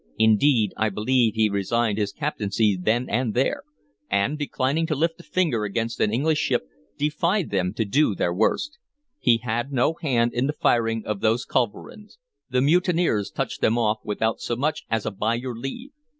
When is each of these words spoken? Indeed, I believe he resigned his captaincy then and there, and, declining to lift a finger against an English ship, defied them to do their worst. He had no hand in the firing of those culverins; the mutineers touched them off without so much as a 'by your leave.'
Indeed, 0.17 0.73
I 0.77 0.89
believe 0.89 1.35
he 1.35 1.47
resigned 1.47 1.99
his 1.99 2.11
captaincy 2.11 2.75
then 2.75 3.07
and 3.07 3.35
there, 3.35 3.61
and, 4.09 4.35
declining 4.35 4.87
to 4.87 4.95
lift 4.95 5.19
a 5.21 5.23
finger 5.23 5.63
against 5.63 5.99
an 5.99 6.11
English 6.11 6.39
ship, 6.39 6.63
defied 6.97 7.51
them 7.51 7.71
to 7.75 7.85
do 7.85 8.15
their 8.15 8.33
worst. 8.33 8.79
He 9.19 9.37
had 9.43 9.71
no 9.71 9.93
hand 10.01 10.33
in 10.33 10.47
the 10.47 10.53
firing 10.53 11.05
of 11.05 11.19
those 11.21 11.45
culverins; 11.45 12.17
the 12.49 12.61
mutineers 12.63 13.29
touched 13.29 13.61
them 13.61 13.77
off 13.77 13.99
without 14.03 14.39
so 14.41 14.55
much 14.55 14.85
as 14.89 15.05
a 15.05 15.11
'by 15.11 15.35
your 15.35 15.55
leave.' 15.55 15.91